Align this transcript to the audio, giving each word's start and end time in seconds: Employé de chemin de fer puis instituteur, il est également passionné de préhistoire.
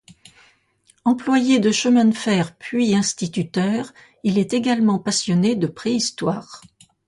Employé 1.05 1.59
de 1.59 1.71
chemin 1.71 2.05
de 2.05 2.15
fer 2.15 2.57
puis 2.57 2.95
instituteur, 2.95 3.93
il 4.23 4.39
est 4.39 4.51
également 4.55 4.97
passionné 4.97 5.55
de 5.55 5.67
préhistoire. 5.67 6.63